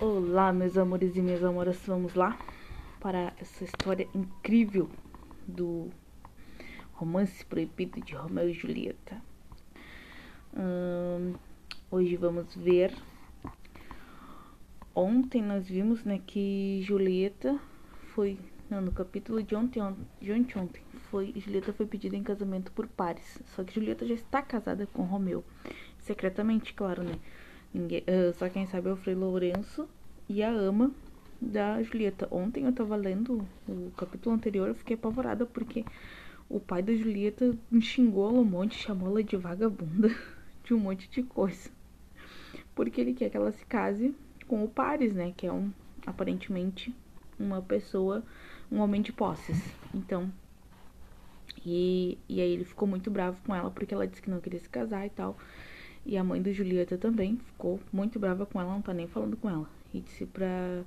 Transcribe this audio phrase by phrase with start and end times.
[0.00, 2.38] Olá, meus amores e minhas amoras, vamos lá
[3.00, 4.88] para essa história incrível
[5.44, 5.90] do
[6.92, 9.20] romance proibido de Romeu e Julieta.
[10.56, 11.34] Hum,
[11.90, 12.94] hoje vamos ver.
[14.94, 17.58] Ontem nós vimos né, que Julieta
[18.14, 18.38] foi.
[18.70, 19.82] Não, no capítulo de ontem,
[20.20, 23.42] de ontem, ontem foi Julieta foi pedida em casamento por Paris.
[23.46, 25.42] Só que Julieta já está casada com Romeu.
[25.98, 27.18] Secretamente, claro, né?
[27.72, 29.88] Ninguém, uh, só quem sabe é o Frei Lourenço
[30.28, 30.90] e a ama
[31.40, 32.26] da Julieta.
[32.30, 35.84] Ontem eu tava lendo o capítulo anterior, eu fiquei apavorada porque
[36.48, 40.08] o pai da Julieta xingou ela um monte, chamou ela de vagabunda,
[40.64, 41.70] de um monte de coisa.
[42.74, 44.14] Porque ele quer que ela se case
[44.46, 45.32] com o Paris, né?
[45.36, 45.70] Que é um,
[46.06, 46.94] aparentemente,
[47.38, 48.24] uma pessoa,
[48.70, 49.62] um homem de posses.
[49.94, 50.32] Então,
[51.64, 54.60] e, e aí ele ficou muito bravo com ela porque ela disse que não queria
[54.60, 55.36] se casar e tal.
[56.08, 59.36] E a mãe do Julieta também ficou muito brava com ela, não tá nem falando
[59.36, 59.68] com ela.
[59.92, 60.82] E disse pra.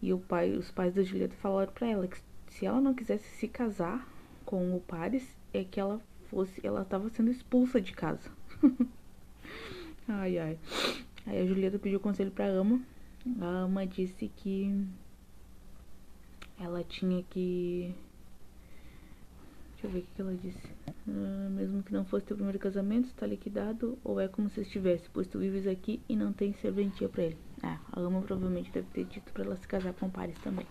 [0.00, 3.28] E o pai, os pais da Julieta falaram pra ela que se ela não quisesse
[3.38, 4.08] se casar
[4.44, 6.64] com o Paris, é que ela fosse.
[6.64, 8.30] Ela tava sendo expulsa de casa.
[10.06, 10.58] ai, ai.
[11.26, 12.80] Aí a Julieta pediu conselho pra Ama.
[13.40, 14.86] A Ama disse que
[16.60, 17.92] ela tinha que
[19.76, 20.66] Deixa eu ver o que ela disse.
[21.06, 25.08] Uh, mesmo que não fosse teu primeiro casamento, está liquidado ou é como se estivesse,
[25.12, 27.38] pois tu vives aqui e não tens serventia para ele.
[27.62, 30.66] Ah, a Ama provavelmente deve ter dito para ela se casar com o Paris também.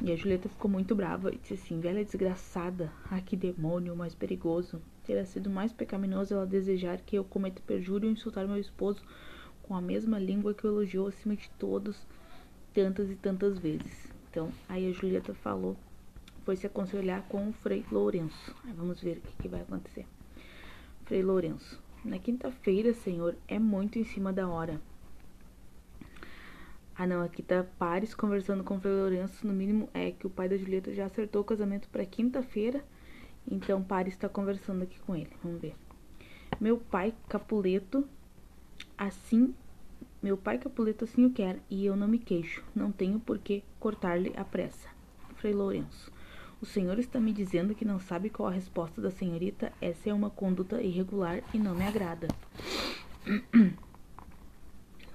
[0.00, 4.14] E a Julieta ficou muito brava e disse assim: Velha desgraçada, ah que demônio mais
[4.14, 4.80] perigoso.
[5.04, 9.02] Terá sido mais pecaminoso ela desejar que eu cometa perjúrio e insultar meu esposo
[9.62, 12.06] com a mesma língua que o elogiou acima de todos
[12.72, 14.10] tantas e tantas vezes.
[14.30, 15.76] Então, aí a Julieta falou
[16.48, 18.56] foi se aconselhar com o Frei Lourenço.
[18.64, 20.06] Aí vamos ver o que, que vai acontecer.
[21.04, 21.78] Frei Lourenço.
[22.02, 24.80] Na quinta-feira, senhor, é muito em cima da hora.
[26.96, 29.46] Ah, não, aqui tá Pares conversando com o Frei Lourenço.
[29.46, 32.82] No mínimo é que o pai da Julieta já acertou o casamento para quinta-feira.
[33.46, 35.36] Então Pares está conversando aqui com ele.
[35.44, 35.76] Vamos ver.
[36.58, 38.08] Meu pai Capuleto,
[38.96, 39.54] assim.
[40.22, 42.64] Meu pai Capuleto assim o quer e eu não me queixo.
[42.74, 44.88] Não tenho por que cortar-lhe a pressa.
[45.36, 46.16] Frei Lourenço.
[46.60, 49.72] O senhor está me dizendo que não sabe qual a resposta da senhorita?
[49.80, 52.26] Essa é uma conduta irregular e não me agrada.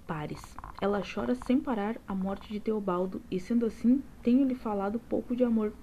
[0.07, 0.55] Pares.
[0.79, 5.43] Ela chora sem parar a morte de Teobaldo, e sendo assim, tenho-lhe falado pouco de
[5.43, 5.73] amor.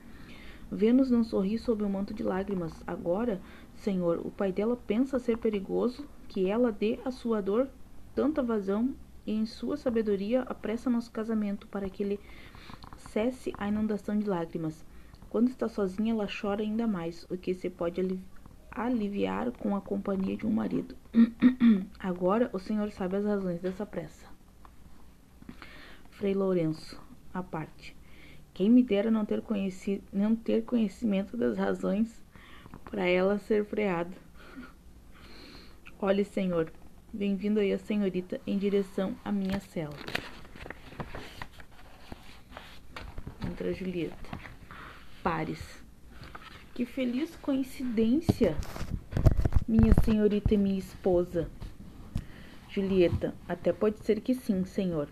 [0.72, 2.82] Vênus não sorri sob um manto de lágrimas.
[2.86, 3.38] Agora,
[3.74, 7.68] senhor, o pai dela pensa ser perigoso que ela dê à sua dor
[8.14, 8.94] tanta vazão
[9.26, 12.20] e em sua sabedoria apressa nosso casamento para que ele
[12.96, 14.88] cesse a inundação de lágrimas.
[15.30, 18.00] Quando está sozinha, ela chora ainda mais, o que se pode
[18.72, 20.96] aliviar com a companhia de um marido.
[22.00, 24.26] Agora o senhor sabe as razões dessa pressa.
[26.10, 27.00] Frei Lourenço,
[27.32, 27.96] à parte.
[28.52, 32.24] Quem me dera não ter, conhecido, não ter conhecimento das razões
[32.90, 34.16] para ela ser freada.
[36.02, 36.72] Olhe, senhor,
[37.12, 39.94] bem-vindo aí a senhorita em direção à minha cela.
[43.48, 44.49] Entra Julieta.
[45.22, 45.60] Pares.
[46.72, 48.56] Que feliz coincidência,
[49.68, 51.50] minha senhorita e minha esposa.
[52.70, 55.10] Julieta, até pode ser que sim, senhor.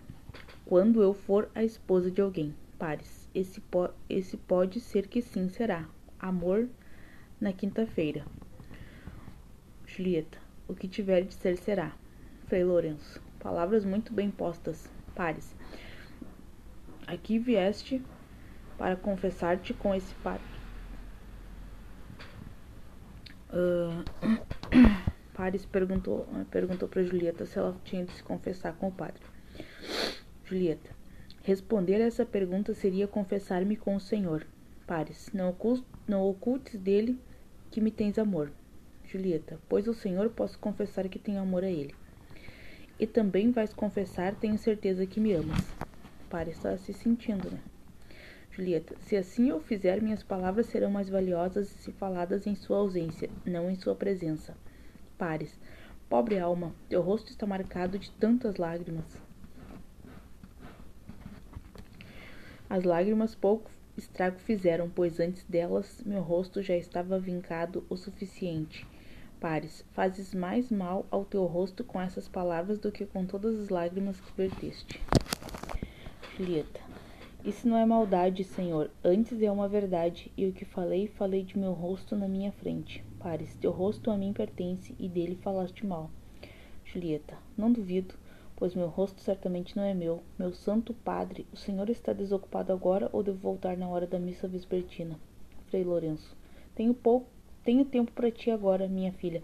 [0.65, 2.55] Quando eu for a esposa de alguém.
[2.79, 5.87] Pares, esse, po esse pode ser que sim será.
[6.19, 6.67] Amor
[7.39, 8.25] na quinta-feira.
[9.85, 11.95] Julieta, o que tiver de ser será.
[12.47, 14.89] Frei Lourenço, palavras muito bem postas.
[15.13, 15.55] Pares,
[17.05, 18.01] aqui vieste
[18.79, 20.41] para confessar-te com esse padre.
[23.51, 24.05] Uh,
[25.35, 29.21] Paris perguntou, perguntou para Julieta se ela tinha de se confessar com o padre.
[30.45, 30.89] Julieta,
[31.43, 34.47] responder a essa pergunta seria confessar-me com o Senhor.
[34.87, 37.19] Paris, não, ocultes, não ocultes dele
[37.69, 38.49] que me tens amor.
[39.03, 41.93] Julieta, pois o Senhor posso confessar que tenho amor a ele.
[42.97, 45.65] E também vais confessar, tenho certeza que me amas.
[46.29, 47.59] Paris está se sentindo, né?
[48.59, 53.29] Julieta, se assim eu fizer, minhas palavras serão mais valiosas se faladas em sua ausência,
[53.45, 54.53] não em sua presença.
[55.17, 55.57] Pares,
[56.09, 59.05] pobre alma, teu rosto está marcado de tantas lágrimas.
[62.69, 68.85] As lágrimas pouco estrago fizeram, pois antes delas meu rosto já estava vincado o suficiente.
[69.39, 73.69] Pares, fazes mais mal ao teu rosto com essas palavras do que com todas as
[73.69, 75.01] lágrimas que verteste.
[76.35, 76.88] Julieta,
[77.49, 81.57] isso não é maldade, Senhor, antes é uma verdade, e o que falei, falei de
[81.57, 83.03] meu rosto na minha frente.
[83.17, 86.11] Pares, teu rosto a mim pertence, e dele falaste mal.
[86.85, 88.13] Julieta, não duvido,
[88.55, 90.21] pois meu rosto certamente não é meu.
[90.37, 94.47] Meu santo padre, o senhor está desocupado agora ou devo voltar na hora da missa
[94.47, 95.19] vespertina?
[95.69, 96.37] Frei Lourenço.
[96.75, 97.25] Tenho pouco,
[97.63, 99.41] tenho tempo para ti agora, minha filha,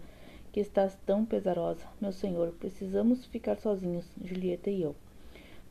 [0.52, 1.84] que estás tão pesarosa.
[2.00, 4.94] Meu senhor, precisamos ficar sozinhos, Julieta e eu.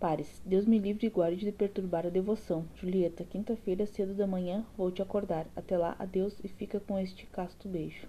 [0.05, 2.63] Pares, Deus me livre e guarde de perturbar a devoção.
[2.75, 5.47] Julieta, quinta-feira, cedo da manhã, vou te acordar.
[5.55, 8.07] Até lá, adeus e fica com este casto beijo.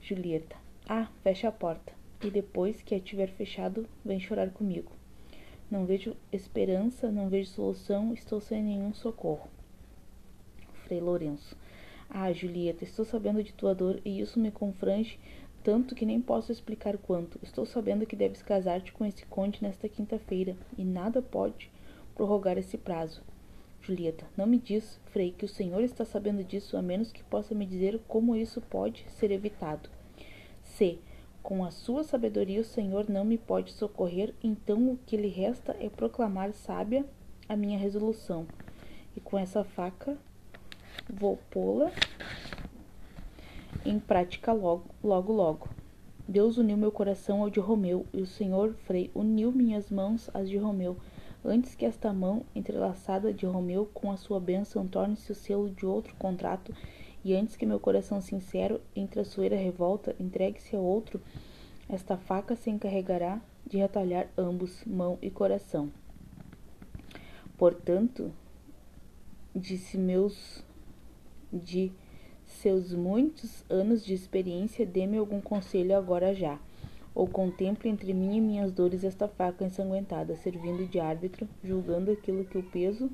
[0.00, 0.54] Julieta,
[0.88, 1.92] ah, fecha a porta
[2.22, 4.92] e depois que a tiver fechado, vem chorar comigo.
[5.68, 9.48] Não vejo esperança, não vejo solução, estou sem nenhum socorro.
[10.84, 11.56] Frei Lourenço.
[12.08, 15.18] Ah, Julieta, estou sabendo de tua dor e isso me confrange
[15.62, 17.38] tanto que nem posso explicar quanto.
[17.42, 21.70] Estou sabendo que deves casar-te com esse conde nesta quinta-feira e nada pode
[22.14, 23.22] prorrogar esse prazo.
[23.82, 27.54] Julieta, não me diz, Frei, que o senhor está sabendo disso, a menos que possa
[27.54, 29.88] me dizer como isso pode ser evitado.
[30.62, 30.98] C.
[31.42, 35.74] Com a sua sabedoria o Senhor não me pode socorrer, então o que lhe resta
[35.80, 37.04] é proclamar sábia
[37.48, 38.46] a minha resolução.
[39.16, 40.16] E com essa faca
[41.08, 41.90] vou pô-la
[43.90, 45.68] em prática logo, logo, logo.
[46.28, 50.48] Deus uniu meu coração ao de Romeu, e o Senhor Frei uniu minhas mãos às
[50.48, 50.96] de Romeu,
[51.44, 55.84] antes que esta mão entrelaçada de Romeu com a sua bênção torne-se o selo de
[55.84, 56.72] outro contrato
[57.24, 61.20] e antes que meu coração sincero, entre a sueira revolta, entregue-se a outro,
[61.88, 65.90] esta faca se encarregará de retalhar ambos, mão e coração.
[67.58, 68.32] Portanto,
[69.54, 70.64] disse meus
[71.52, 71.92] de
[72.50, 76.58] seus muitos anos de experiência, dê-me algum conselho agora já.
[77.14, 82.44] Ou contemple entre mim e minhas dores esta faca ensanguentada, servindo de árbitro, julgando aquilo
[82.44, 83.10] que o peso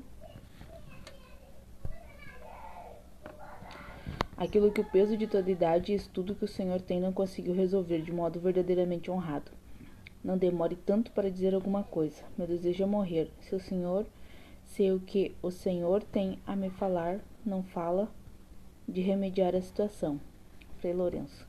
[4.35, 7.55] aquilo que o peso de toda idade e estudo que o Senhor tem não conseguiu
[7.55, 9.51] resolver de modo verdadeiramente honrado.
[10.23, 12.23] Não demore tanto para dizer alguma coisa.
[12.37, 13.31] Meu desejo é morrer.
[13.41, 14.05] Se o Senhor,
[14.63, 18.11] se o que o Senhor tem a me falar, não fala
[18.87, 20.19] de remediar a situação.
[20.77, 21.47] Frei Lourenço.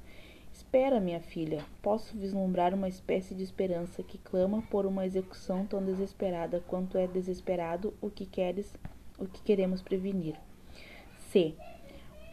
[0.52, 1.64] Espera, minha filha.
[1.80, 7.06] Posso vislumbrar uma espécie de esperança que clama por uma execução tão desesperada quanto é
[7.06, 8.74] desesperado o que queres,
[9.18, 10.34] o que queremos prevenir.
[11.30, 11.54] C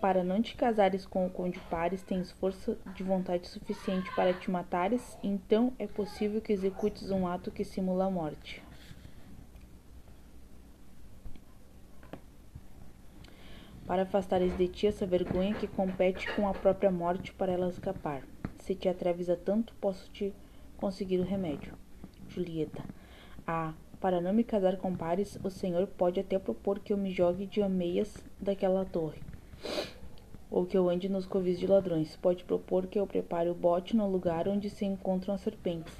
[0.06, 4.52] para não te casares com o conde Pares, tens força de vontade suficiente para te
[4.52, 8.62] matares, então é possível que executes um ato que simula a morte.
[13.86, 18.24] Para afastares de ti essa vergonha que compete com a própria morte para ela escapar.
[18.58, 20.34] Se te atreves a tanto, posso te
[20.78, 21.74] conseguir o remédio.
[22.30, 22.84] Julieta.
[23.46, 27.12] Ah, para não me casar com Pares, o senhor pode até propor que eu me
[27.12, 29.22] jogue de ameias daquela torre
[30.56, 32.16] ou que eu ande nos covis de ladrões.
[32.16, 35.94] Pode propor que eu prepare o bote no lugar onde se encontram as serpentes.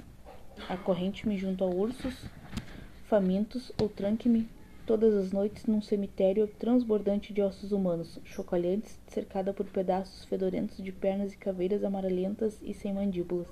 [0.68, 2.24] Acorrente-me junto a ursos
[3.04, 4.48] famintos ou tranque-me
[4.86, 10.92] todas as noites num cemitério transbordante de ossos humanos, chocalhantes, cercada por pedaços fedorentos de
[10.92, 13.48] pernas e caveiras amarelentas e sem mandíbulas.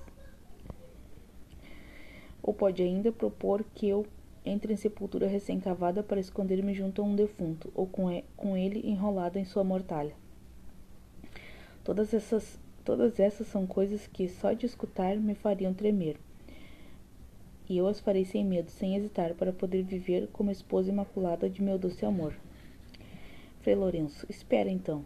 [2.40, 4.06] Ou pode ainda propor que eu
[4.44, 9.44] entre em sepultura recém-cavada para esconder-me junto a um defunto, ou com ele enrolado em
[9.44, 10.14] sua mortalha.
[11.82, 16.16] Todas essas, todas essas são coisas que só de escutar me fariam tremer.
[17.69, 21.63] E eu as farei sem medo, sem hesitar, para poder viver como esposa imaculada de
[21.63, 22.35] meu doce amor.
[23.61, 25.05] Frei Lourenço, espera então.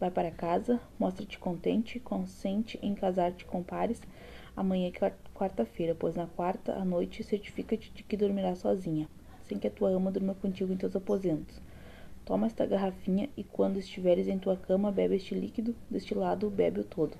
[0.00, 4.02] Vai para casa, mostra-te contente, consente em casar-te com pares.
[4.56, 9.08] Amanhã é quarta-feira, pois na quarta à noite certifica-te de que dormirás sozinha,
[9.44, 11.60] sem que a tua ama durma contigo em teus aposentos.
[12.24, 17.16] Toma esta garrafinha e quando estiveres em tua cama, bebe este líquido destilado, bebe-o todo.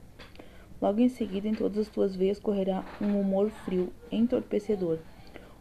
[0.80, 4.98] Logo em seguida, em todas as tuas veias correrá um humor frio, entorpecedor.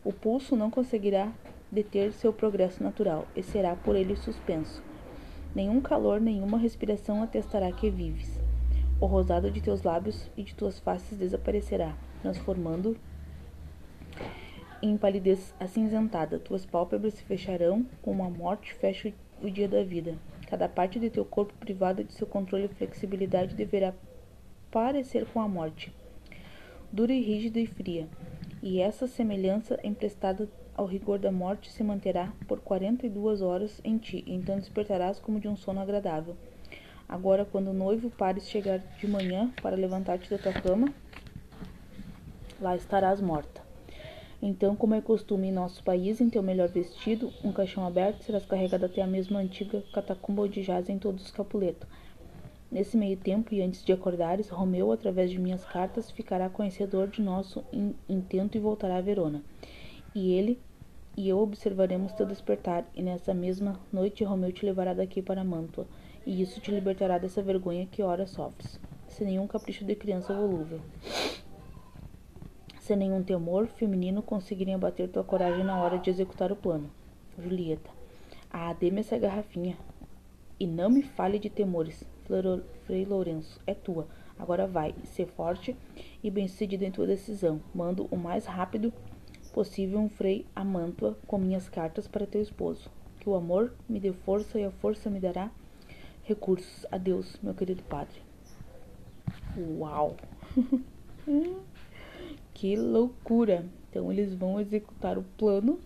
[0.03, 1.31] O pulso não conseguirá
[1.69, 4.81] deter seu progresso natural e será por ele suspenso.
[5.53, 8.39] Nenhum calor, nenhuma respiração atestará que vives.
[9.01, 12.95] O rosado de teus lábios e de tuas faces desaparecerá, transformando
[14.81, 16.39] em palidez acinzentada.
[16.39, 19.11] Tuas pálpebras se fecharão como a morte fecha
[19.41, 20.15] o dia da vida.
[20.47, 23.93] Cada parte de teu corpo privada de seu controle e flexibilidade deverá
[24.71, 25.91] parecer com a morte,
[26.91, 28.07] dura e rígida e fria.
[28.61, 33.81] E essa semelhança emprestada ao rigor da morte se manterá por quarenta e duas horas
[33.83, 36.35] em ti, então despertarás como de um sono agradável.
[37.07, 40.93] Agora, quando o noivo pares chegar de manhã para levantar-te da tua cama,
[42.61, 43.67] lá estarás morta.
[44.41, 48.45] Então, como é costume em nosso país, em teu melhor vestido, um caixão aberto, serás
[48.45, 51.87] carregado até a mesma antiga catacumba onde jazem todos os Capuleto.
[52.71, 57.21] Nesse meio tempo e antes de acordares, Romeu, através de minhas cartas, ficará conhecedor de
[57.21, 57.63] nosso
[58.07, 59.41] intento e voltará a Verona.
[60.13, 60.59] E ele
[61.17, 65.85] e eu observaremos teu despertar, e nessa mesma noite Romeu te levará daqui para Mantua,
[66.25, 70.79] e isso te libertará dessa vergonha que ora sofres, sem nenhum capricho de criança volúvel.
[72.79, 76.89] Sem nenhum temor feminino conseguirem abater tua coragem na hora de executar o plano.
[77.37, 77.89] Julieta.
[78.49, 79.77] Ah, dê-me essa garrafinha.
[80.59, 82.03] E não me fale de temores.
[82.85, 84.07] Frei Lourenço, é tua.
[84.37, 85.75] Agora vai, ser forte
[86.23, 87.59] e bem-sucedido em tua decisão.
[87.73, 88.93] Mando o mais rápido
[89.51, 92.89] possível um frei a Mantua com minhas cartas para teu esposo.
[93.19, 95.49] Que o amor me dê força e a força me dará
[96.23, 96.85] recursos.
[96.91, 98.21] Adeus, meu querido padre.
[99.57, 100.15] Uau!
[102.53, 103.65] que loucura!
[103.89, 105.79] Então eles vão executar o plano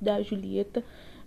[0.00, 0.82] da Julieta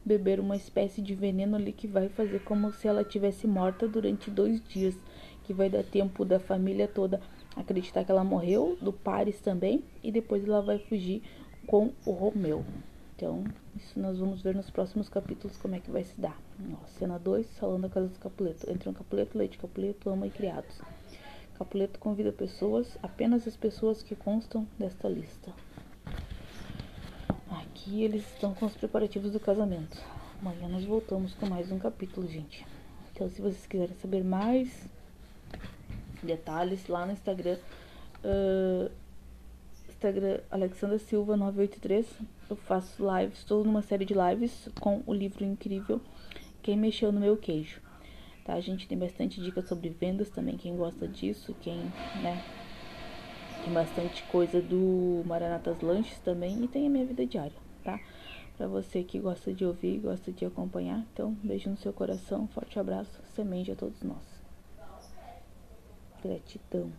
[0.08, 4.32] beber uma espécie de veneno ali que vai fazer como se ela tivesse morta durante
[4.32, 4.96] dois dias,
[5.44, 7.22] que vai dar tempo da família toda
[7.56, 11.24] acreditar que ela morreu, do Paris também, e depois ela vai fugir
[11.66, 12.64] com o Romeu.
[13.16, 13.44] Então,
[13.76, 16.40] isso nós vamos ver nos próximos capítulos como é que vai se dar.
[16.72, 18.70] Ó, cena 2, salão da casa do Capuleto.
[18.70, 20.80] Entra um Capuleto, Leite Capuleto, ama e criados.
[21.58, 25.52] Capuleto convida pessoas, apenas as pessoas que constam desta lista.
[27.77, 30.01] Aqui eles estão com os preparativos do casamento.
[30.41, 32.65] Amanhã nós voltamos com mais um capítulo, gente.
[33.13, 34.89] Então, se vocês quiserem saber mais
[36.24, 37.60] detalhes, lá no Instagram,
[38.25, 38.91] uh,
[39.89, 42.07] Instagram Alexandra Silva 983,
[42.50, 46.01] eu faço lives, estou numa série de lives com o livro incrível
[46.63, 47.79] Quem Mexeu no Meu Queijo.
[48.43, 48.55] Tá?
[48.55, 51.77] A gente tem bastante dicas sobre vendas também, quem gosta disso, quem,
[52.24, 52.43] né?
[53.63, 58.01] Tem bastante coisa do Maranatas Lanches também e tem a minha vida diária, tá?
[58.58, 61.06] Pra você que gosta de ouvir, gosta de acompanhar.
[61.13, 64.41] Então, beijo no seu coração, forte abraço, semente a todos nós.
[66.22, 66.91] Gratidão.